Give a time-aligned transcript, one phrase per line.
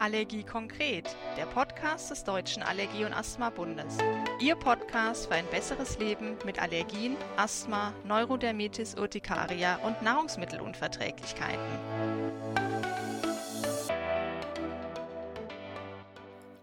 [0.00, 3.98] Allergie konkret, der Podcast des Deutschen Allergie- und Asthma-Bundes.
[4.40, 11.60] Ihr Podcast für ein besseres Leben mit Allergien, Asthma, Neurodermitis Urtikaria und Nahrungsmittelunverträglichkeiten.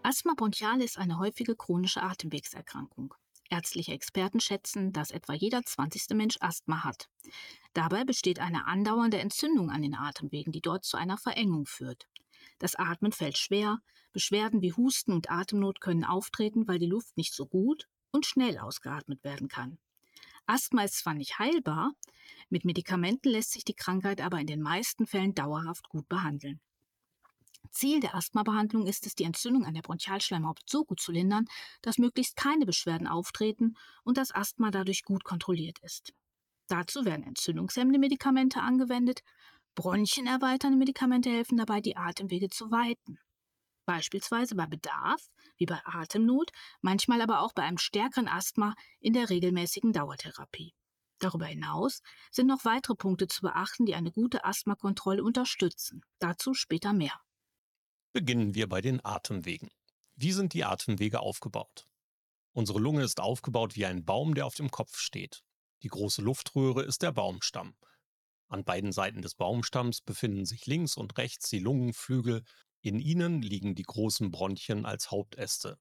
[0.02, 3.14] Asthma bronchiale ist eine häufige chronische Atemwegserkrankung.
[3.52, 6.16] Ärztliche Experten schätzen, dass etwa jeder 20.
[6.16, 7.08] Mensch Asthma hat.
[7.74, 12.08] Dabei besteht eine andauernde Entzündung an den Atemwegen, die dort zu einer Verengung führt.
[12.60, 13.80] Das Atmen fällt schwer,
[14.12, 18.58] Beschwerden wie Husten und Atemnot können auftreten, weil die Luft nicht so gut und schnell
[18.58, 19.78] ausgeatmet werden kann.
[20.48, 21.92] Asthma ist zwar nicht heilbar,
[22.50, 26.62] mit Medikamenten lässt sich die Krankheit aber in den meisten Fällen dauerhaft gut behandeln.
[27.70, 31.46] Ziel der Asthmabehandlung ist es, die Entzündung an der Bronchialschleimhaut so gut zu lindern,
[31.82, 36.14] dass möglichst keine Beschwerden auftreten und das Asthma dadurch gut kontrolliert ist.
[36.68, 39.24] Dazu werden entzündungshemmende Medikamente angewendet
[39.78, 43.20] Bronchienerweiternde Medikamente helfen dabei, die Atemwege zu weiten.
[43.86, 46.50] Beispielsweise bei Bedarf, wie bei Atemnot,
[46.82, 50.74] manchmal aber auch bei einem stärkeren Asthma in der regelmäßigen Dauertherapie.
[51.20, 56.02] Darüber hinaus sind noch weitere Punkte zu beachten, die eine gute Asthmakontrolle unterstützen.
[56.18, 57.22] Dazu später mehr.
[58.14, 59.70] Beginnen wir bei den Atemwegen.
[60.16, 61.88] Wie sind die Atemwege aufgebaut?
[62.52, 65.44] Unsere Lunge ist aufgebaut wie ein Baum, der auf dem Kopf steht.
[65.84, 67.76] Die große Luftröhre ist der Baumstamm.
[68.50, 72.44] An beiden Seiten des Baumstamms befinden sich links und rechts die Lungenflügel,
[72.82, 75.78] in ihnen liegen die großen Bronchien als Hauptäste.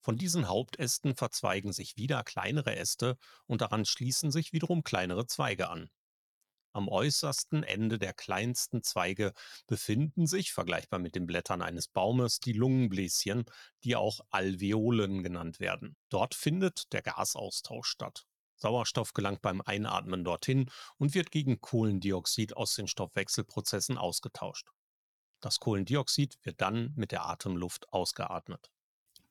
[0.00, 5.68] Von diesen Hauptästen verzweigen sich wieder kleinere Äste und daran schließen sich wiederum kleinere Zweige
[5.68, 5.90] an.
[6.72, 9.32] Am äußersten Ende der kleinsten Zweige
[9.66, 13.46] befinden sich, vergleichbar mit den Blättern eines Baumes, die Lungenbläschen,
[13.82, 15.96] die auch Alveolen genannt werden.
[16.10, 18.26] Dort findet der Gasaustausch statt.
[18.56, 24.68] Sauerstoff gelangt beim Einatmen dorthin und wird gegen Kohlendioxid aus den Stoffwechselprozessen ausgetauscht.
[25.40, 28.70] Das Kohlendioxid wird dann mit der Atemluft ausgeatmet.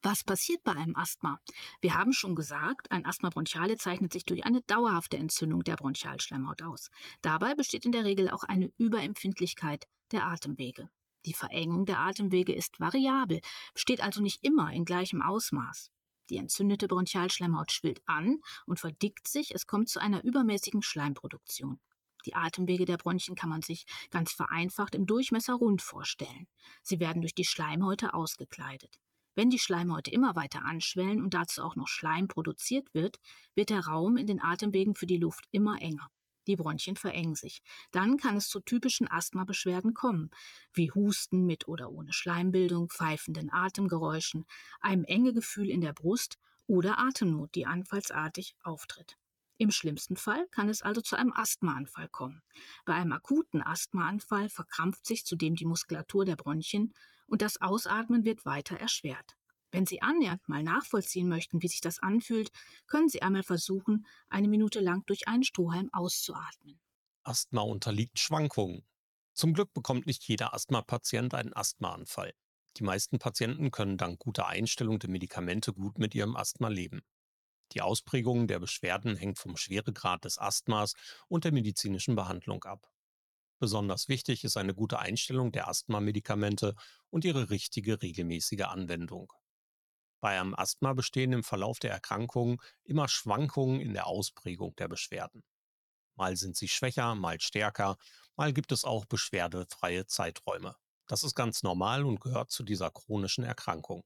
[0.02, 1.40] Was passiert bei einem Asthma?
[1.82, 6.62] Wir haben schon gesagt, ein Asthma bronchiale zeichnet sich durch eine dauerhafte Entzündung der Bronchialschleimhaut
[6.62, 6.92] aus.
[7.24, 10.90] Dabei besteht in der Regel auch eine Überempfindlichkeit der Atemwege.
[11.26, 13.42] Die Verengung der Atemwege ist variabel,
[13.74, 15.90] besteht also nicht immer in gleichem Ausmaß.
[16.30, 21.80] Die entzündete Bronchialschleimhaut schwillt an und verdickt sich, es kommt zu einer übermäßigen Schleimproduktion.
[22.26, 26.48] Die Atemwege der Bronchien kann man sich ganz vereinfacht im Durchmesser rund vorstellen.
[26.82, 29.00] Sie werden durch die Schleimhäute ausgekleidet.
[29.36, 33.20] Wenn die Schleimhäute immer weiter anschwellen und dazu auch noch Schleim produziert wird,
[33.54, 36.10] wird der Raum in den Atemwegen für die Luft immer enger.
[36.48, 37.62] Die Bronchien verengen sich.
[37.92, 40.30] Dann kann es zu typischen Asthmabeschwerden kommen,
[40.74, 44.46] wie Husten mit oder ohne Schleimbildung, pfeifenden Atemgeräuschen,
[44.80, 49.18] einem enge Gefühl in der Brust oder Atemnot, die anfallsartig auftritt.
[49.58, 52.42] Im schlimmsten Fall kann es also zu einem Asthmaanfall kommen.
[52.86, 56.94] Bei einem akuten Asthmaanfall verkrampft sich zudem die Muskulatur der Bronchien
[57.28, 59.38] und das Ausatmen wird weiter erschwert.
[59.76, 62.50] Wenn Sie annähernd mal nachvollziehen möchten, wie sich das anfühlt,
[62.88, 66.80] können Sie einmal versuchen, eine Minute lang durch einen Strohhalm auszuatmen.
[67.24, 68.88] Asthma unterliegt Schwankungen.
[69.34, 72.32] Zum Glück bekommt nicht jeder Asthma-Patient einen Asthmaanfall.
[72.78, 77.02] Die meisten Patienten können dank guter Einstellung der Medikamente gut mit ihrem Asthma leben.
[77.74, 80.94] Die Ausprägung der Beschwerden hängt vom Schweregrad des Asthmas
[81.28, 82.90] und der medizinischen Behandlung ab.
[83.60, 86.76] Besonders wichtig ist eine gute Einstellung der Asthma-Medikamente
[87.10, 89.34] und ihre richtige regelmäßige Anwendung.
[90.26, 95.44] Bei einem Asthma bestehen im Verlauf der Erkrankung immer Schwankungen in der Ausprägung der Beschwerden.
[96.16, 97.96] Mal sind sie schwächer, mal stärker,
[98.36, 100.78] mal gibt es auch beschwerdefreie Zeiträume.
[101.06, 104.04] Das ist ganz normal und gehört zu dieser chronischen Erkrankung.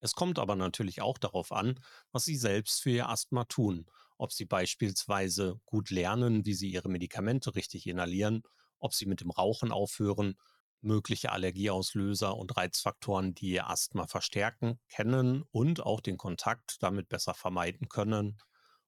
[0.00, 3.86] Es kommt aber natürlich auch darauf an, was Sie selbst für Ihr Asthma tun,
[4.18, 8.42] ob Sie beispielsweise gut lernen, wie Sie Ihre Medikamente richtig inhalieren,
[8.80, 10.36] ob Sie mit dem Rauchen aufhören
[10.82, 17.34] mögliche Allergieauslöser und Reizfaktoren, die ihr Asthma verstärken, kennen und auch den Kontakt damit besser
[17.34, 18.38] vermeiden können,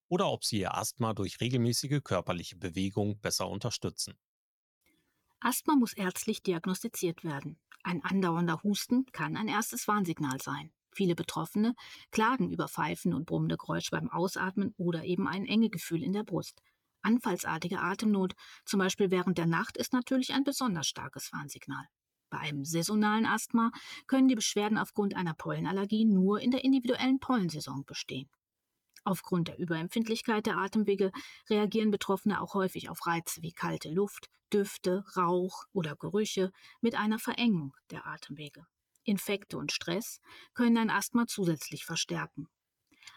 [0.08, 4.18] oder ob sie ihr Asthma durch regelmäßige körperliche Bewegung besser unterstützen.
[5.40, 7.58] Asthma muss ärztlich diagnostiziert werden.
[7.82, 10.72] Ein andauernder Husten kann ein erstes Warnsignal sein.
[10.94, 11.74] Viele Betroffene
[12.12, 16.22] klagen über Pfeifen und brummende Geräusche beim Ausatmen oder eben ein enge Gefühl in der
[16.22, 16.62] Brust.
[17.04, 18.34] Anfallsartige Atemnot,
[18.64, 21.84] zum Beispiel während der Nacht, ist natürlich ein besonders starkes Warnsignal.
[22.30, 23.70] Bei einem saisonalen Asthma
[24.06, 28.28] können die Beschwerden aufgrund einer Pollenallergie nur in der individuellen Pollensaison bestehen.
[29.04, 31.12] Aufgrund der Überempfindlichkeit der Atemwege
[31.50, 37.18] reagieren Betroffene auch häufig auf Reize wie kalte Luft, Düfte, Rauch oder Gerüche mit einer
[37.18, 38.66] Verengung der Atemwege.
[39.04, 40.20] Infekte und Stress
[40.54, 42.48] können ein Asthma zusätzlich verstärken.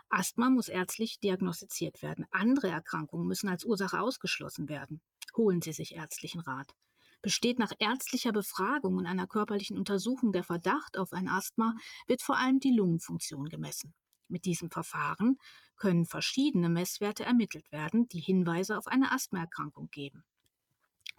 [0.09, 2.25] Asthma muss ärztlich diagnostiziert werden.
[2.31, 5.01] Andere Erkrankungen müssen als Ursache ausgeschlossen werden.
[5.35, 6.73] Holen Sie sich ärztlichen Rat.
[7.21, 11.75] Besteht nach ärztlicher Befragung und einer körperlichen Untersuchung der Verdacht auf ein Asthma,
[12.05, 13.93] wird vor allem die Lungenfunktion gemessen.
[14.29, 15.37] Mit diesem Verfahren
[15.75, 20.23] können verschiedene Messwerte ermittelt werden, die Hinweise auf eine Asthmaerkrankung geben.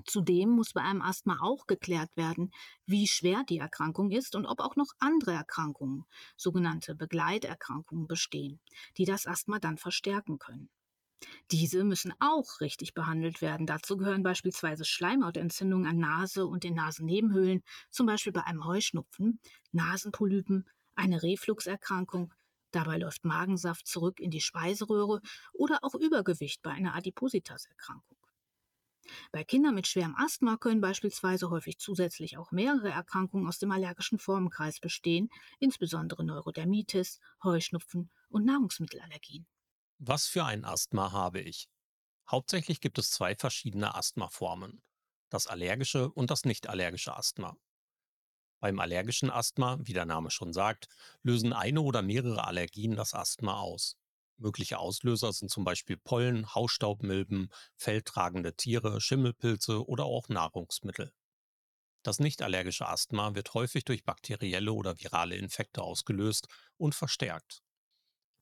[0.04, 2.50] Zudem muss bei einem Asthma auch geklärt werden,
[2.86, 6.04] wie schwer die Erkrankung ist und ob auch noch andere Erkrankungen,
[6.36, 8.60] sogenannte Begleiterkrankungen, bestehen,
[8.96, 10.70] die das Asthma dann verstärken können.
[11.50, 13.66] Diese müssen auch richtig behandelt werden.
[13.66, 19.40] Dazu gehören beispielsweise Schleimhautentzündungen an Nase und den Nasennebenhöhlen, zum Beispiel bei einem Heuschnupfen,
[19.72, 22.34] Nasenpolypen, eine Refluxerkrankung,
[22.72, 25.20] dabei läuft Magensaft zurück in die Speiseröhre
[25.52, 28.17] oder auch Übergewicht bei einer Adipositaserkrankung.
[29.32, 34.19] Bei Kindern mit schwerem Asthma können beispielsweise häufig zusätzlich auch mehrere Erkrankungen aus dem allergischen
[34.19, 35.28] Formenkreis bestehen,
[35.58, 39.46] insbesondere Neurodermitis, Heuschnupfen und Nahrungsmittelallergien.
[39.99, 41.69] Was für ein Asthma habe ich?
[42.31, 44.82] Hauptsächlich gibt es zwei verschiedene Asthmaformen,
[45.31, 47.56] das allergische und das nicht allergische Asthma.
[48.61, 50.88] Beim allergischen Asthma, wie der Name schon sagt,
[51.22, 53.96] lösen eine oder mehrere Allergien das Asthma aus.
[54.38, 61.12] Mögliche Auslöser sind zum Beispiel Pollen, Hausstaubmilben, feldtragende Tiere, Schimmelpilze oder auch Nahrungsmittel.
[62.05, 66.46] Das nicht-allergische Asthma wird häufig durch bakterielle oder virale Infekte ausgelöst
[66.76, 67.62] und verstärkt.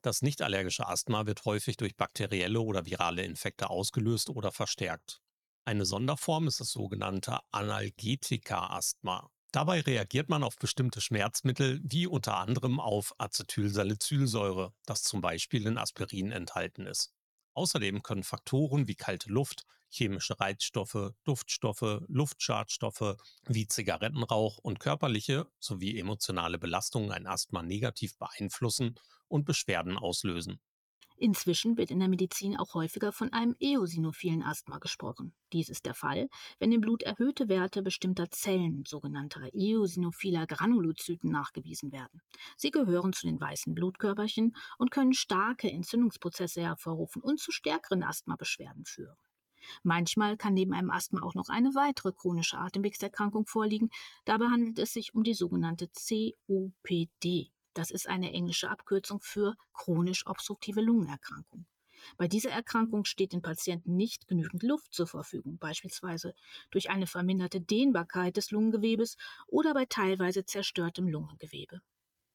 [0.03, 5.21] Das nicht-allergische Asthma wird häufig durch bakterielle oder virale Infekte ausgelöst oder verstärkt.
[5.65, 9.31] Eine Sonderform ist das sogenannte Analgetika-Asthma.
[9.57, 15.79] Dabei reagiert man auf bestimmte Schmerzmittel, wie unter anderem auf Acetylsalicylsäure, das zum Beispiel in
[15.79, 17.15] Aspirin enthalten ist.
[17.55, 23.17] Außerdem können Faktoren wie kalte Luft, chemische Reizstoffe, Duftstoffe, Luftschadstoffe
[23.47, 30.61] wie Zigarettenrauch und körperliche sowie emotionale Belastungen ein Asthma negativ beeinflussen und Beschwerden auslösen.
[31.19, 35.35] Inzwischen wird in der Medizin auch häufiger von einem eosinophilen Asthma gesprochen.
[35.53, 36.29] Dies ist der Fall,
[36.59, 42.21] wenn im Blut erhöhte Werte bestimmter Zellen, sogenannter eosinophiler Granulozyten, nachgewiesen werden.
[42.57, 48.85] Sie gehören zu den weißen Blutkörperchen und können starke Entzündungsprozesse hervorrufen und zu stärkeren Asthmabeschwerden
[48.85, 49.17] führen.
[49.83, 53.91] Manchmal kann neben einem Asthma auch noch eine weitere chronische Atemwegserkrankung vorliegen.
[54.25, 57.51] Dabei handelt es sich um die sogenannte COPD.
[57.77, 61.67] Das ist eine englische Abkürzung für chronisch obstruktive Lungenerkrankung.
[62.17, 66.35] Bei dieser Erkrankung steht den Patienten nicht genügend Luft zur Verfügung, beispielsweise
[66.71, 71.83] durch eine verminderte Dehnbarkeit des Lungengewebes oder bei teilweise zerstörtem Lungengewebe.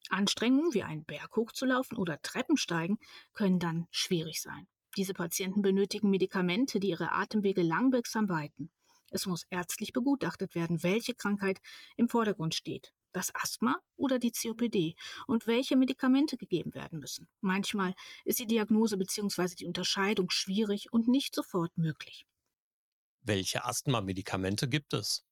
[0.10, 3.00] Anstrengungen wie einen Berg hochzulaufen oder Treppensteigen
[3.34, 4.68] können dann schwierig sein.
[4.96, 8.70] Diese Patienten benötigen Medikamente, die ihre Atemwege langwirksam weiten.
[9.10, 11.60] Es muss ärztlich begutachtet werden, welche Krankheit
[11.98, 14.96] im Vordergrund steht das Asthma oder die COPD
[15.28, 17.28] und welche Medikamente gegeben werden müssen.
[17.42, 17.94] Manchmal
[18.26, 19.56] ist die Diagnose bzw.
[19.56, 22.26] die Unterscheidung schwierig und nicht sofort möglich.
[23.22, 25.24] Welche Asthma-Medikamente gibt es?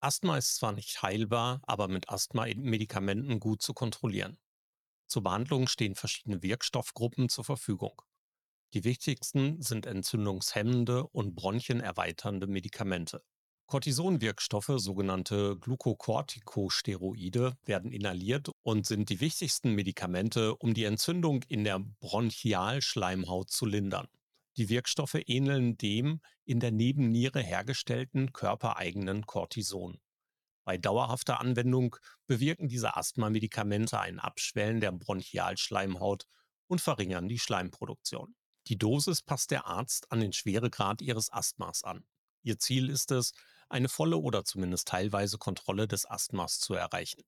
[0.00, 4.38] Asthma ist zwar nicht heilbar, aber mit Asthma-Medikamenten gut zu kontrollieren.
[5.06, 8.00] Zur Behandlung stehen verschiedene Wirkstoffgruppen zur Verfügung.
[8.72, 13.24] Die wichtigsten sind entzündungshemmende und bronchienerweiternde Medikamente.
[13.70, 21.78] Cortisonwirkstoffe, sogenannte Glucocorticosteroide, werden inhaliert und sind die wichtigsten Medikamente, um die Entzündung in der
[21.78, 24.08] Bronchialschleimhaut zu lindern.
[24.56, 30.00] Die Wirkstoffe ähneln dem in der Nebenniere hergestellten körpereigenen Cortison.
[30.64, 31.94] Bei dauerhafter Anwendung
[32.26, 36.26] bewirken diese Asthma-Medikamente ein Abschwellen der Bronchialschleimhaut
[36.66, 38.34] und verringern die Schleimproduktion.
[38.66, 42.04] Die Dosis passt der Arzt an den Schweregrad ihres Asthmas an.
[42.42, 43.32] Ihr Ziel ist es,
[43.70, 47.22] eine volle oder zumindest teilweise Kontrolle des Asthmas zu erreichen.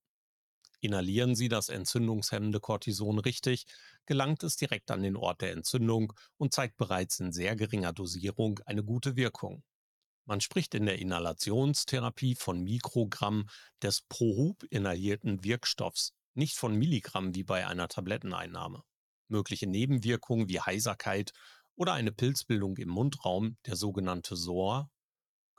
[0.80, 3.66] Inhalieren Sie das entzündungshemmende Cortison richtig,
[4.04, 8.58] gelangt es direkt an den Ort der Entzündung und zeigt bereits in sehr geringer Dosierung
[8.66, 9.62] eine gute Wirkung.
[10.25, 13.49] Man spricht in der Inhalationstherapie von Mikrogramm
[13.80, 18.82] des pro Hub inhalierten Wirkstoffs, nicht von Milligramm wie bei einer Tabletteneinnahme.
[19.28, 21.32] Mögliche Nebenwirkungen wie Heiserkeit
[21.76, 24.90] oder eine Pilzbildung im Mundraum, der sogenannte SOR,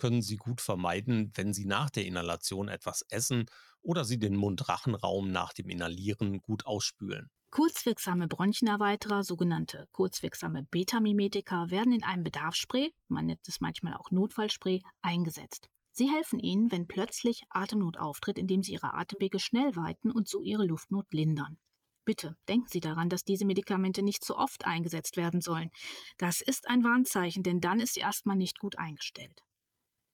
[0.04, 3.46] können Sie gut vermeiden, wenn Sie nach der Inhalation etwas essen
[3.82, 7.30] oder Sie den Mund-Rachenraum nach dem Inhalieren gut ausspülen.
[7.52, 14.82] Kurzwirksame Bronchenerweiterer, sogenannte kurzwirksame Betamimetika, werden in einem Bedarfsspray, man nennt es manchmal auch Notfallspray,
[15.02, 15.70] eingesetzt.
[15.94, 20.42] Sie helfen Ihnen, wenn plötzlich Atemnot auftritt, indem Sie Ihre Atemwege schnell weiten und so
[20.42, 21.58] Ihre Luftnot lindern.
[22.04, 25.70] Bitte denken Sie daran, dass diese Medikamente nicht zu oft eingesetzt werden sollen.
[26.18, 29.44] Das ist ein Warnzeichen, denn dann ist sie erstmal nicht gut eingestellt.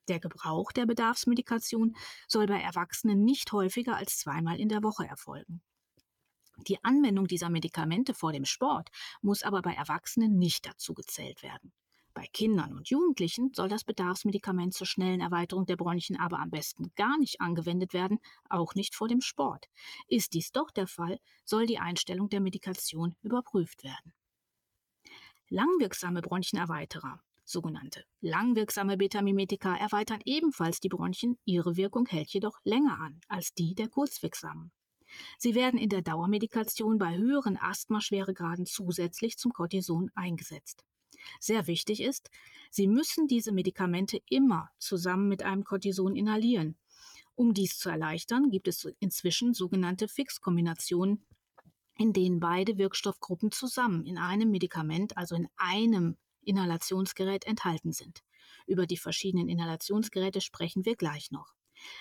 [0.09, 1.95] Der Gebrauch der Bedarfsmedikation
[2.27, 5.61] soll bei Erwachsenen nicht häufiger als zweimal in der Woche erfolgen.
[6.67, 8.89] Die Anwendung dieser Medikamente vor dem Sport
[9.21, 11.71] muss aber bei Erwachsenen nicht dazu gezählt werden.
[12.15, 16.91] Bei Kindern und Jugendlichen soll das Bedarfsmedikament zur schnellen Erweiterung der Bronchien aber am besten
[16.95, 19.67] gar nicht angewendet werden, auch nicht vor dem Sport.
[20.07, 24.13] Ist dies doch der Fall, soll die Einstellung der Medikation überprüft werden.
[25.49, 33.19] Langwirksame Bronchienerweiterer, sogenannte langwirksame Betamimetika, erweitern ebenfalls die Bronchien, ihre Wirkung hält jedoch länger an
[33.27, 34.71] als die der kurzwirksamen.
[35.37, 40.83] Sie werden in der Dauermedikation bei höheren Asthmaschweregraden zusätzlich zum Cortison eingesetzt.
[41.39, 42.29] Sehr wichtig ist,
[42.71, 46.77] Sie müssen diese Medikamente immer zusammen mit einem Cortison inhalieren.
[47.35, 51.25] Um dies zu erleichtern, gibt es inzwischen sogenannte Fixkombinationen,
[51.95, 58.21] in denen beide Wirkstoffgruppen zusammen in einem Medikament, also in einem Inhalationsgerät enthalten sind.
[58.67, 61.53] Über die verschiedenen Inhalationsgeräte sprechen wir gleich noch.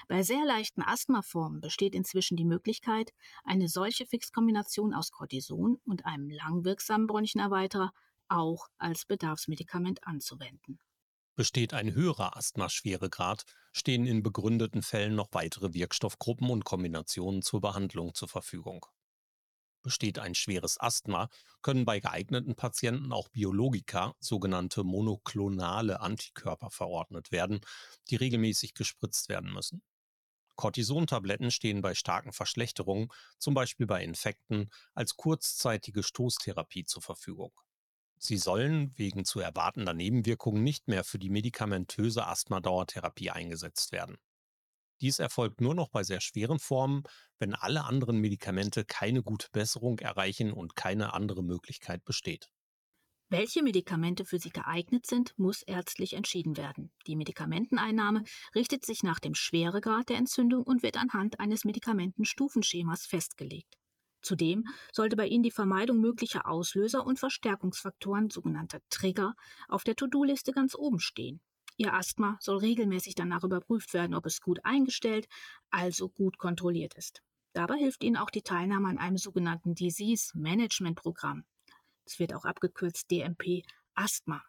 [0.09, 3.13] Bei sehr leichten Asthmaformen besteht inzwischen die Möglichkeit,
[3.45, 7.93] eine solche Fixkombination aus Cortison und einem langwirksamen Bronchenerweiterer
[8.29, 10.81] auch als Bedarfsmedikament anzuwenden.
[11.37, 18.13] Besteht ein höherer Asthmaschweregrad, stehen in begründeten Fällen noch weitere Wirkstoffgruppen und Kombinationen zur Behandlung
[18.13, 18.85] zur Verfügung.
[19.89, 21.31] Besteht ein schweres Asthma,
[21.63, 27.63] können bei geeigneten Patienten auch Biologika, sogenannte monoklonale Antikörper, verordnet werden,
[28.11, 29.81] die regelmäßig gespritzt werden müssen.
[30.57, 37.53] Cortisontabletten stehen bei starken Verschlechterungen, zum Beispiel bei Infekten, als kurzzeitige Stoßtherapie zur Verfügung.
[38.19, 44.19] Sie sollen wegen zu erwartender Nebenwirkungen nicht mehr für die medikamentöse Asthma-Dauertherapie eingesetzt werden.
[45.01, 47.03] Dies erfolgt nur noch bei sehr schweren Formen,
[47.39, 52.51] wenn alle anderen Medikamente keine gute Besserung erreichen und keine andere Möglichkeit besteht.
[53.31, 56.91] Welche Medikamente für sie geeignet sind, muss ärztlich entschieden werden.
[57.07, 58.25] Die Medikamenteneinnahme
[58.55, 63.75] richtet sich nach dem Schweregrad der Entzündung und wird anhand eines Medikamentenstufenschemas festgelegt.
[64.23, 69.35] Zudem sollte bei Ihnen die Vermeidung möglicher Auslöser und Verstärkungsfaktoren, sogenannter Trigger,
[69.69, 71.41] auf der To-Do-Liste ganz oben stehen.
[71.79, 75.29] Ihr Asthma soll regelmäßig danach überprüft werden, ob es gut eingestellt,
[75.71, 77.23] also gut kontrolliert ist.
[77.53, 81.45] Dabei hilft Ihnen auch die Teilnahme an einem sogenannten Disease Management Programm.
[82.05, 83.63] Es wird auch abgekürzt DMP
[83.95, 84.43] Asthma.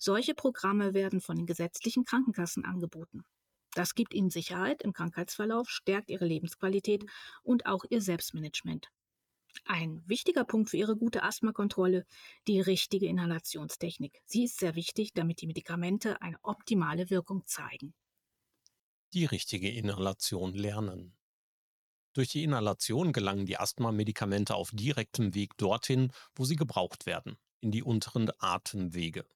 [0.00, 3.24] Solche Programme werden von den gesetzlichen Krankenkassen angeboten.
[3.74, 7.04] Das gibt Ihnen Sicherheit im Krankheitsverlauf, stärkt Ihre Lebensqualität
[7.44, 8.88] und auch Ihr Selbstmanagement.
[9.64, 12.04] Ein wichtiger Punkt für Ihre gute Asthmakontrolle,
[12.46, 14.20] die richtige Inhalationstechnik.
[14.24, 17.94] Sie ist sehr wichtig, damit die Medikamente eine optimale Wirkung zeigen.
[19.12, 21.16] Die richtige Inhalation lernen.
[22.12, 27.70] Durch die Inhalation gelangen die Asthma-Medikamente auf direktem Weg dorthin, wo sie gebraucht werden, in
[27.70, 29.26] die unteren Atemwege.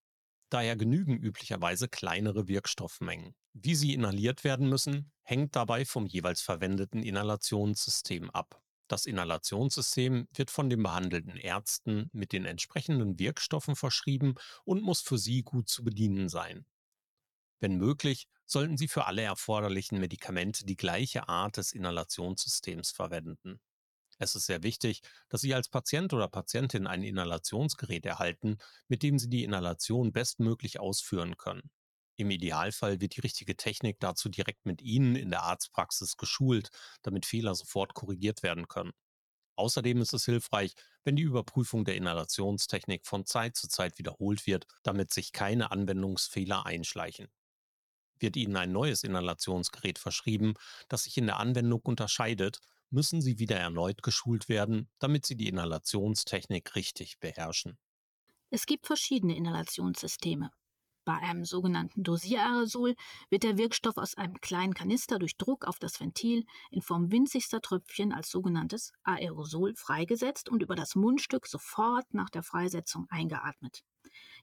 [0.48, 3.34] Daher genügen üblicherweise kleinere Wirkstoffmengen.
[3.52, 8.60] Wie sie inhaliert werden müssen, hängt dabei vom jeweils verwendeten Inhalationssystem ab.
[8.90, 15.16] Das Inhalationssystem wird von den behandelnden Ärzten mit den entsprechenden Wirkstoffen verschrieben und muss für
[15.16, 16.66] Sie gut zu bedienen sein.
[17.60, 23.60] Wenn möglich, sollten Sie für alle erforderlichen Medikamente die gleiche Art des Inhalationssystems verwenden.
[24.18, 29.20] Es ist sehr wichtig, dass Sie als Patient oder Patientin ein Inhalationsgerät erhalten, mit dem
[29.20, 31.70] Sie die Inhalation bestmöglich ausführen können.
[32.20, 36.68] Im Idealfall wird die richtige Technik dazu direkt mit Ihnen in der Arztpraxis geschult,
[37.00, 38.92] damit Fehler sofort korrigiert werden können.
[39.56, 44.66] Außerdem ist es hilfreich, wenn die Überprüfung der Inhalationstechnik von Zeit zu Zeit wiederholt wird,
[44.82, 47.28] damit sich keine Anwendungsfehler einschleichen.
[48.18, 50.52] Wird Ihnen ein neues Inhalationsgerät verschrieben,
[50.88, 52.60] das sich in der Anwendung unterscheidet,
[52.90, 57.78] müssen Sie wieder erneut geschult werden, damit Sie die Inhalationstechnik richtig beherrschen.
[58.50, 60.50] Es gibt verschiedene Inhalationssysteme.
[61.04, 62.94] Bei einem sogenannten Dosiererosol
[63.30, 67.62] wird der Wirkstoff aus einem kleinen Kanister durch Druck auf das Ventil in Form winzigster
[67.62, 73.82] Tröpfchen als sogenanntes Aerosol freigesetzt und über das Mundstück sofort nach der Freisetzung eingeatmet.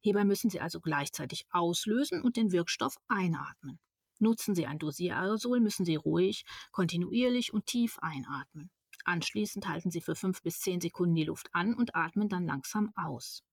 [0.01, 3.79] Hierbei müssen Sie also gleichzeitig auslösen und den Wirkstoff einatmen.
[4.19, 8.71] Nutzen Sie ein Dosiererosol, müssen Sie ruhig, kontinuierlich und tief einatmen.
[9.05, 12.91] Anschließend halten Sie für fünf bis zehn Sekunden die Luft an und atmen dann langsam
[12.95, 13.43] aus.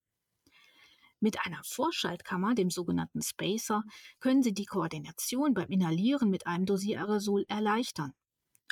[1.25, 3.81] Mit einer Vorschaltkammer, dem sogenannten Spacer,
[4.19, 8.13] können Sie die Koordination beim Inhalieren mit einem Dosiererosol erleichtern.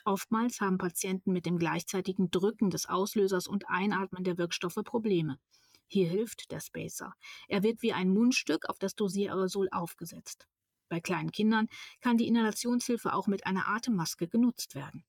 [0.05, 5.39] Oftmals haben Patienten mit dem gleichzeitigen Drücken des Auslösers und Einatmen der Wirkstoffe Probleme.
[5.87, 7.15] Hier hilft der Spacer.
[7.47, 10.45] Er wird wie ein Mundstück auf das Dosiererosol aufgesetzt.
[10.89, 11.69] Bei kleinen Kindern
[12.01, 15.03] kann die Inhalationshilfe auch mit einer Atemmaske genutzt werden.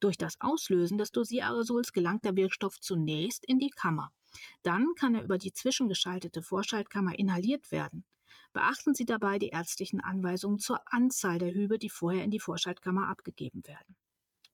[0.00, 4.10] Durch das Auslösen des Dosiererasols gelangt der Wirkstoff zunächst in die Kammer.
[4.62, 8.04] Dann kann er über die zwischengeschaltete Vorschaltkammer inhaliert werden.
[8.52, 13.08] Beachten Sie dabei die ärztlichen Anweisungen zur Anzahl der Hübe, die vorher in die Vorschaltkammer
[13.08, 13.96] abgegeben werden.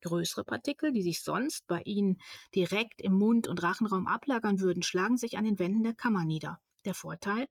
[0.03, 2.19] Größere Partikel, die sich sonst bei Ihnen
[2.55, 6.61] direkt im Mund- und Rachenraum ablagern würden, schlagen sich an den Wänden der Kammer nieder.
[6.85, 7.47] Der Vorteil?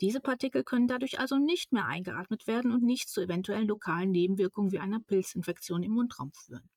[0.00, 4.72] Diese Partikel können dadurch also nicht mehr eingeatmet werden und nicht zu eventuellen lokalen Nebenwirkungen
[4.72, 6.68] wie einer Pilzinfektion im Mundraum führen.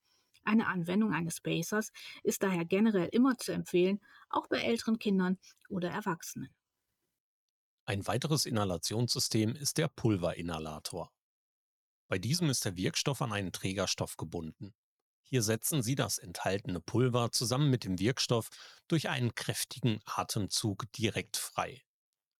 [0.46, 1.92] Eine Anwendung eines Spacers
[2.24, 4.00] ist daher generell immer zu empfehlen,
[4.30, 6.54] auch bei älteren Kindern oder Erwachsenen.
[7.88, 11.12] Ein weiteres Inhalationssystem ist der Pulverinhalator.
[12.08, 14.76] Bei diesem ist der Wirkstoff an einen Trägerstoff gebunden.
[15.24, 18.50] Hier setzen Sie das enthaltene Pulver zusammen mit dem Wirkstoff
[18.88, 21.84] durch einen kräftigen Atemzug direkt frei.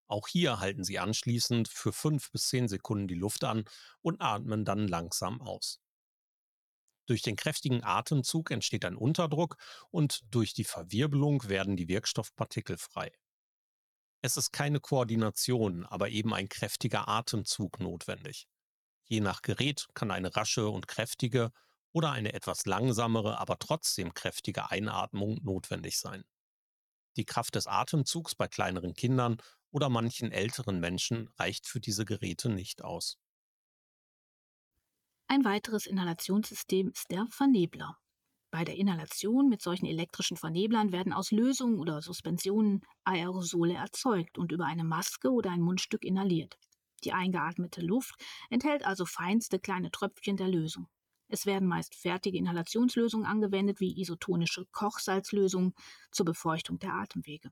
[0.08, 3.66] Auch hier halten Sie anschließend für 5 bis 10 Sekunden die Luft an
[4.02, 5.82] und atmen dann langsam aus.
[7.06, 9.58] Durch den kräftigen Atemzug entsteht ein Unterdruck
[9.92, 13.12] und durch die Verwirbelung werden die Wirkstoffpartikel frei.
[14.22, 18.48] Es ist keine Koordination, aber eben ein kräftiger Atemzug notwendig.
[19.04, 21.52] Je nach Gerät kann eine rasche und kräftige
[21.92, 26.24] oder eine etwas langsamere, aber trotzdem kräftige Einatmung notwendig sein.
[27.18, 29.38] Die Kraft des Atemzugs bei kleineren Kindern
[29.70, 33.20] oder manchen älteren Menschen reicht für diese Geräte nicht aus.
[35.28, 37.98] Ein weiteres Inhalationssystem ist der Vernebler.
[38.52, 44.52] Bei der Inhalation mit solchen elektrischen Verneblern werden aus Lösungen oder Suspensionen Aerosole erzeugt und
[44.52, 46.60] über eine Maske oder ein Mundstück inhaliert.
[47.04, 48.16] Die eingeatmete Luft
[48.52, 50.88] enthält also feinste kleine Tröpfchen der Lösung.
[51.28, 55.74] Es werden meist fertige Inhalationslösungen angewendet, wie isotonische Kochsalzlösungen
[56.12, 57.52] zur Befeuchtung der Atemwege.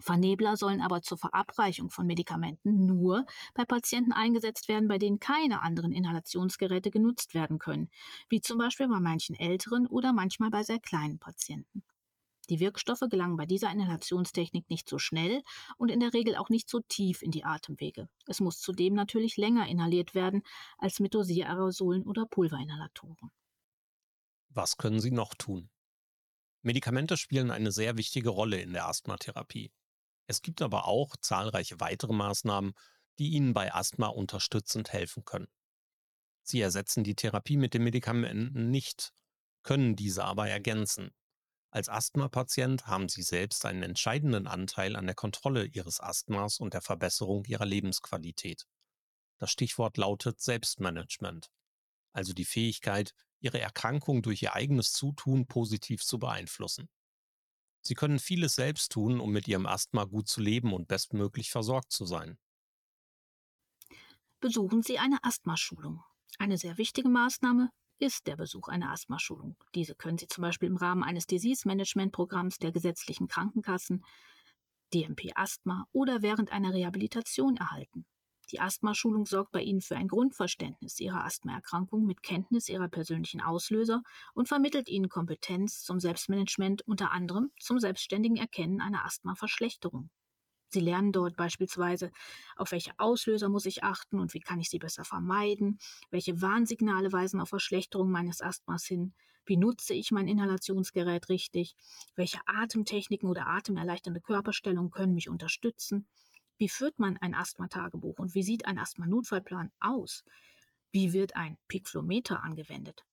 [0.00, 5.62] Vernebler sollen aber zur Verabreichung von Medikamenten nur bei Patienten eingesetzt werden, bei denen keine
[5.62, 7.90] anderen Inhalationsgeräte genutzt werden können,
[8.28, 11.82] wie zum Beispiel bei manchen älteren oder manchmal bei sehr kleinen Patienten.
[12.50, 15.42] Die Wirkstoffe gelangen bei dieser Inhalationstechnik nicht so schnell
[15.76, 18.08] und in der Regel auch nicht so tief in die Atemwege.
[18.26, 20.42] Es muss zudem natürlich länger inhaliert werden
[20.78, 23.30] als mit Dosiererasolen oder Pulverinhalatoren.
[24.48, 25.68] Was können Sie noch tun?
[26.62, 29.70] Medikamente spielen eine sehr wichtige Rolle in der Asthmatherapie.
[30.28, 32.74] Es gibt aber auch zahlreiche weitere Maßnahmen,
[33.18, 35.48] die Ihnen bei Asthma unterstützend helfen können.
[36.42, 39.12] Sie ersetzen die Therapie mit den Medikamenten nicht,
[39.62, 41.10] können diese aber ergänzen.
[41.70, 46.82] Als Asthma-Patient haben Sie selbst einen entscheidenden Anteil an der Kontrolle Ihres Asthmas und der
[46.82, 48.66] Verbesserung Ihrer Lebensqualität.
[49.38, 51.50] Das Stichwort lautet Selbstmanagement,
[52.12, 56.90] also die Fähigkeit, Ihre Erkrankung durch Ihr eigenes Zutun positiv zu beeinflussen.
[57.88, 61.90] Sie können vieles selbst tun, um mit Ihrem Asthma gut zu leben und bestmöglich versorgt
[61.90, 62.36] zu sein.
[64.40, 66.04] Besuchen Sie eine Asthmaschulung.
[66.38, 69.56] Eine sehr wichtige Maßnahme ist der Besuch einer Asthmaschulung.
[69.74, 74.04] Diese können Sie zum Beispiel im Rahmen eines Disease-Management-Programms der gesetzlichen Krankenkassen,
[74.92, 78.04] DMP Asthma oder während einer Rehabilitation erhalten.
[78.50, 84.02] Die Asthmaschulung sorgt bei Ihnen für ein Grundverständnis Ihrer Asthmaerkrankung mit Kenntnis Ihrer persönlichen Auslöser
[84.32, 90.08] und vermittelt Ihnen Kompetenz zum Selbstmanagement, unter anderem zum selbstständigen Erkennen einer Asthmaverschlechterung.
[90.70, 92.10] Sie lernen dort beispielsweise,
[92.56, 95.78] auf welche Auslöser muss ich achten und wie kann ich sie besser vermeiden,
[96.10, 99.14] welche Warnsignale weisen auf Verschlechterung meines Asthmas hin,
[99.46, 101.74] wie nutze ich mein Inhalationsgerät richtig,
[102.16, 106.06] welche Atemtechniken oder atemerleichternde Körperstellungen können mich unterstützen,
[106.58, 110.24] wie führt man ein Asthma-Tagebuch und wie sieht ein Asthma-Notfallplan aus?
[110.90, 113.04] Wie wird ein Peakflometer angewendet?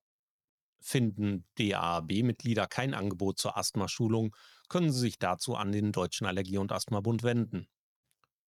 [0.81, 4.37] Finden DAAB-Mitglieder kein Angebot zur Asthma-Schulung,
[4.69, 7.67] können Sie sich dazu an den Deutschen Allergie- und Asthmabund wenden.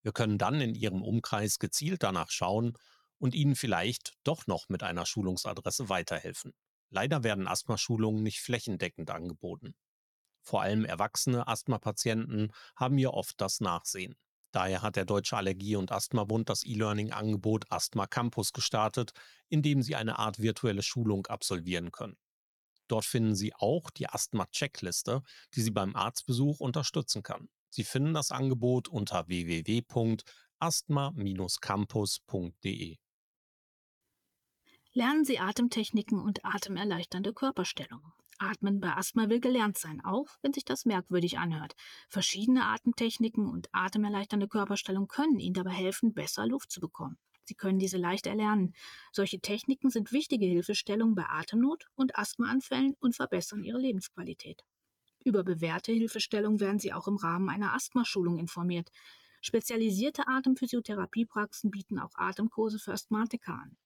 [0.03, 2.79] Wir können dann in Ihrem Umkreis gezielt danach schauen
[3.21, 6.53] und Ihnen vielleicht doch noch mit einer Schulungsadresse weiterhelfen.
[6.91, 9.75] Leider werden Asthma-Schulungen nicht flächendeckend angeboten.
[10.43, 14.17] Vor allem erwachsene Asthmapatienten haben hier oft das Nachsehen.
[14.53, 19.13] Daher hat der Deutsche Allergie- und Asthmabund das E-Learning-Angebot Asthma Campus gestartet,
[19.49, 22.17] in dem Sie eine Art virtuelle Schulung absolvieren können.
[22.89, 25.23] Dort finden Sie auch die Asthma-Checkliste,
[25.55, 27.49] die Sie beim Arztbesuch unterstützen kann.
[27.69, 29.83] Sie finden das Angebot unter www
[30.61, 32.99] asthma-campus.de.
[34.93, 38.13] Lernen Sie Atemtechniken und atemerleichternde Körperstellungen.
[38.39, 41.77] Atmen bei Asthma will gelernt sein, auch wenn sich das merkwürdig anhört.
[42.09, 47.19] Verschiedene Atemtechniken und atemerleichternde Körperstellungen können Ihnen dabei helfen, besser Luft zu bekommen.
[47.45, 48.75] Sie können diese leicht erlernen.
[49.13, 54.65] Solche Techniken sind wichtige Hilfestellungen bei Atemnot und Asthmaanfällen und verbessern Ihre Lebensqualität.
[55.25, 58.91] Über bewährte Hilfestellungen werden Sie auch im Rahmen einer Asthmaschulung informiert.
[59.41, 63.77] Spezialisierte Atemphysiotherapiepraxen bieten auch Atemkurse für Asthmatiker an.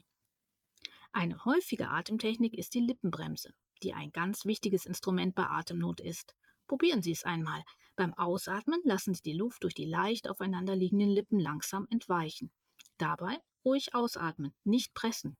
[1.11, 6.37] Eine häufige Atemtechnik ist die Lippenbremse, die ein ganz wichtiges Instrument bei Atemnot ist.
[6.67, 7.65] Probieren Sie es einmal.
[7.97, 12.49] Beim Ausatmen lassen Sie die Luft durch die leicht aufeinander liegenden Lippen langsam entweichen.
[12.97, 15.35] Dabei ruhig ausatmen, nicht pressen.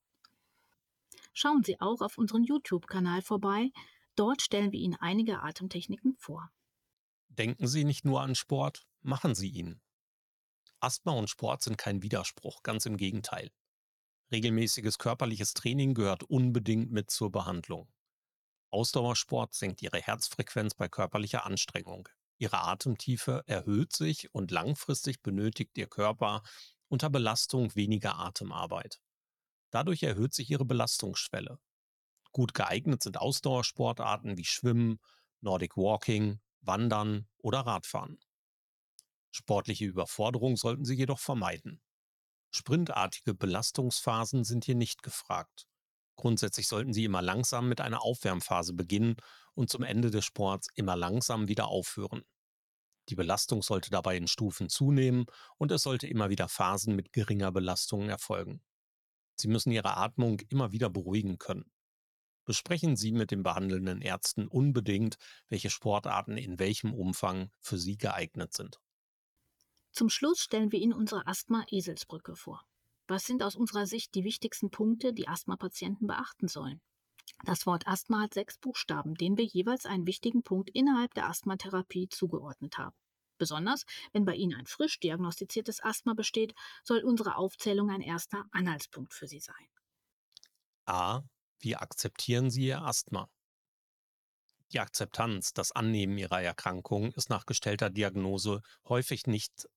[1.33, 3.71] Schauen Sie auch auf unseren YouTube-Kanal vorbei.
[4.15, 6.49] Dort stellen wir Ihnen einige Atemtechniken vor.
[7.29, 9.81] Denken Sie nicht nur an Sport, machen Sie ihn.
[10.79, 13.49] Asthma und Sport sind kein Widerspruch, ganz im Gegenteil.
[14.31, 17.91] Regelmäßiges körperliches Training gehört unbedingt mit zur Behandlung.
[18.69, 22.09] Ausdauersport senkt Ihre Herzfrequenz bei körperlicher Anstrengung.
[22.37, 26.43] Ihre Atemtiefe erhöht sich und langfristig benötigt Ihr Körper
[26.87, 28.99] unter Belastung weniger Atemarbeit.
[29.73, 31.57] Dadurch erhöht sich Ihre Belastungsschwelle.
[32.31, 34.99] Gut geeignet sind Ausdauersportarten wie Schwimmen,
[35.41, 38.19] Nordic Walking, Wandern oder Radfahren.
[39.31, 41.81] Sportliche Überforderung sollten Sie jedoch vermeiden.
[42.51, 45.67] Sprintartige Belastungsphasen sind hier nicht gefragt.
[46.17, 49.15] Grundsätzlich sollten Sie immer langsam mit einer Aufwärmphase beginnen
[49.55, 52.21] und zum Ende des Sports immer langsam wieder aufhören.
[53.09, 55.25] Die Belastung sollte dabei in Stufen zunehmen
[55.57, 58.61] und es sollte immer wieder Phasen mit geringer Belastung erfolgen.
[59.35, 61.71] Sie müssen Ihre Atmung immer wieder beruhigen können.
[62.45, 65.17] Besprechen Sie mit den behandelnden Ärzten unbedingt,
[65.47, 68.79] welche Sportarten in welchem Umfang für Sie geeignet sind.
[69.91, 72.65] Zum Schluss stellen wir Ihnen unsere Asthma-Eselsbrücke vor.
[73.07, 76.81] Was sind aus unserer Sicht die wichtigsten Punkte, die Asthma-Patienten beachten sollen?
[77.45, 82.07] Das Wort Asthma hat sechs Buchstaben, denen wir jeweils einen wichtigen Punkt innerhalb der Asthmatherapie
[82.09, 82.95] zugeordnet haben.
[83.37, 89.13] Besonders wenn bei Ihnen ein frisch diagnostiziertes Asthma besteht, soll unsere Aufzählung ein erster Anhaltspunkt
[89.13, 89.67] für Sie sein.
[90.85, 91.21] A.
[91.59, 93.29] Wie akzeptieren Sie Ihr Asthma?
[94.71, 99.67] Die Akzeptanz, das Annehmen Ihrer Erkrankung ist nach gestellter Diagnose häufig nicht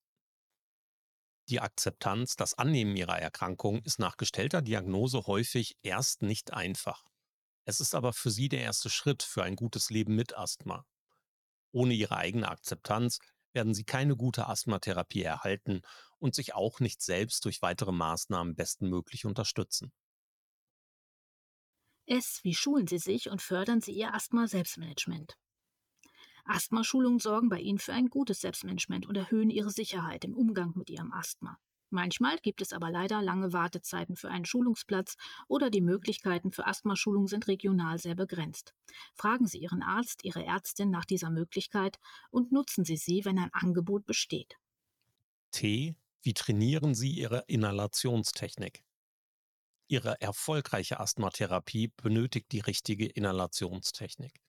[1.49, 7.05] die Akzeptanz, das Annehmen ihrer Erkrankung ist nach gestellter Diagnose häufig erst nicht einfach.
[7.63, 10.85] Es ist aber für sie der erste Schritt für ein gutes Leben mit Asthma.
[11.71, 13.19] Ohne ihre eigene Akzeptanz
[13.57, 15.81] werden sie keine gute Asthmatherapie erhalten
[16.19, 19.91] und sich auch nicht selbst durch weitere Maßnahmen bestmöglich unterstützen.
[22.05, 22.39] S.
[22.43, 25.39] Wie schulen Sie sich und fördern Sie Ihr Asthma-Selbstmanagement?
[26.45, 30.91] Asthmaschulungen sorgen bei Ihnen für ein gutes Selbstmanagement und erhöhen Ihre Sicherheit im Umgang mit
[30.91, 31.57] Ihrem Asthma.
[31.89, 35.15] Manchmal gibt es aber leider lange Wartezeiten für einen Schulungsplatz
[35.47, 38.73] oder die Möglichkeiten für Asthmaschulungen sind regional sehr begrenzt.
[39.13, 41.97] Fragen Sie Ihren Arzt, Ihre Ärztin nach dieser Möglichkeit
[42.29, 44.57] und nutzen Sie sie, wenn ein Angebot besteht.
[45.51, 45.95] T.
[46.21, 48.83] Wie trainieren Sie Ihre Inhalationstechnik?
[49.87, 54.41] Ihre erfolgreiche Asthmatherapie benötigt die richtige Inhalationstechnik.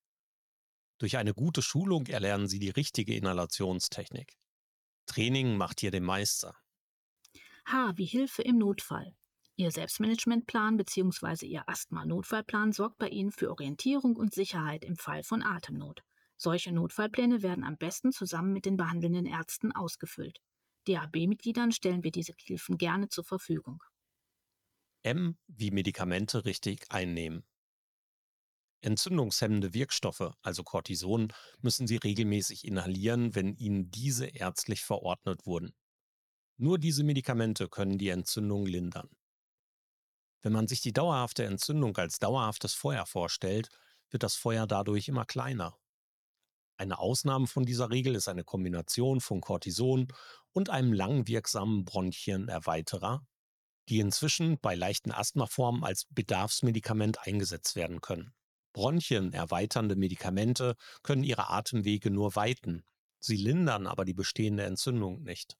[0.98, 4.36] Durch eine gute Schulung erlernen Sie die richtige Inhalationstechnik.
[5.06, 6.56] Training macht hier den Meister.
[7.70, 9.14] H wie Hilfe im Notfall.
[9.56, 11.44] Ihr Selbstmanagementplan bzw.
[11.44, 16.00] Ihr Asthma-Notfallplan sorgt bei Ihnen für Orientierung und Sicherheit im Fall von Atemnot.
[16.38, 20.38] Solche Notfallpläne werden am besten zusammen mit den behandelnden Ärzten ausgefüllt.
[20.86, 23.82] DAB-Mitgliedern stellen wir diese Hilfen gerne zur Verfügung.
[25.02, 27.44] M wie Medikamente richtig einnehmen.
[28.80, 35.74] Entzündungshemmende Wirkstoffe, also Cortison, müssen Sie regelmäßig inhalieren, wenn Ihnen diese ärztlich verordnet wurden.
[36.60, 39.08] Nur diese Medikamente können die Entzündung lindern.
[40.42, 43.68] Wenn man sich die dauerhafte Entzündung als dauerhaftes Feuer vorstellt,
[44.10, 45.78] wird das Feuer dadurch immer kleiner.
[46.76, 50.12] Eine Ausnahme von dieser Regel ist eine Kombination von Cortison
[50.52, 53.24] und einem langwirksamen Bronchienerweiterer,
[53.88, 58.32] die inzwischen bei leichten Asthmaformen als Bedarfsmedikament eingesetzt werden können.
[58.72, 62.82] Bronchien erweiternde Medikamente können ihre Atemwege nur weiten,
[63.20, 65.56] sie lindern aber die bestehende Entzündung nicht.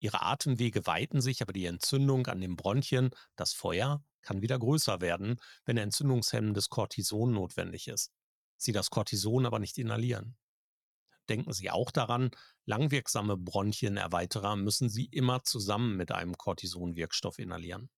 [0.00, 5.00] Ihre Atemwege weiten sich, aber die Entzündung an den Bronchien, das Feuer, kann wieder größer
[5.00, 8.12] werden, wenn entzündungshemmendes Cortison notwendig ist.
[8.56, 10.36] Sie das Cortison aber nicht inhalieren.
[11.28, 12.30] Denken Sie auch daran,
[12.64, 17.90] langwirksame Bronchienerweiterer müssen Sie immer zusammen mit einem Cortisonwirkstoff inhalieren.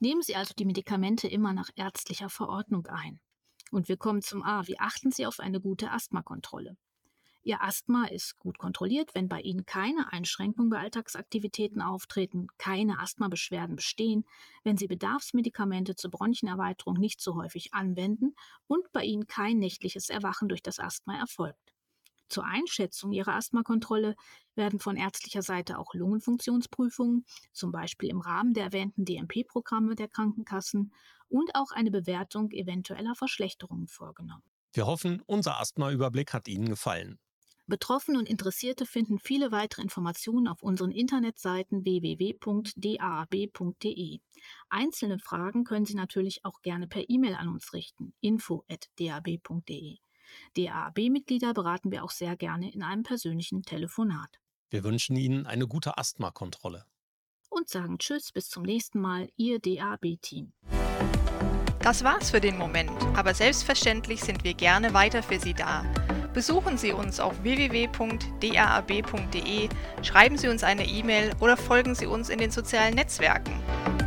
[0.00, 3.20] Nehmen Sie also die Medikamente immer nach ärztlicher Verordnung ein.
[3.70, 4.66] Und wir kommen zum A.
[4.66, 6.76] Wie achten Sie auf eine gute Asthmakontrolle?
[7.46, 13.76] Ihr Asthma ist gut kontrolliert, wenn bei Ihnen keine Einschränkungen bei Alltagsaktivitäten auftreten, keine Asthmabeschwerden
[13.76, 14.24] bestehen,
[14.62, 18.34] wenn Sie Bedarfsmedikamente zur Bronchenerweiterung nicht so häufig anwenden
[18.66, 21.74] und bei Ihnen kein nächtliches Erwachen durch das Asthma erfolgt.
[22.30, 24.16] Zur Einschätzung Ihrer Asthmakontrolle
[24.54, 30.94] werden von ärztlicher Seite auch Lungenfunktionsprüfungen, zum Beispiel im Rahmen der erwähnten DMP-Programme der Krankenkassen,
[31.28, 34.44] und auch eine Bewertung eventueller Verschlechterungen vorgenommen.
[34.72, 37.18] Wir hoffen, unser Asthma-Überblick hat Ihnen gefallen.
[37.66, 42.38] Betroffene und Interessierte finden viele weitere Informationen auf unseren Internetseiten www.dab.de.
[44.68, 49.96] Einzelne Fragen können Sie natürlich auch gerne per E-Mail an uns richten: info@dab.de.
[50.56, 54.40] DAAB-Mitglieder beraten wir auch sehr gerne in einem persönlichen Telefonat.
[54.70, 56.84] Wir wünschen Ihnen eine gute Asthmakontrolle.
[57.48, 60.52] Und sagen Tschüss, bis zum nächsten Mal, Ihr DAB-Team.
[61.80, 65.84] Das war's für den Moment, aber selbstverständlich sind wir gerne weiter für Sie da.
[66.34, 68.08] Besuchen Sie uns auf www.drab.de,
[70.02, 73.54] schreiben Sie uns eine E-Mail oder folgen Sie uns in den sozialen Netzwerken.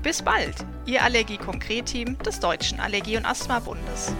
[0.03, 4.13] Bis bald, Ihr Allergie-Konkret-Team des Deutschen Allergie- und Asthma-Bundes.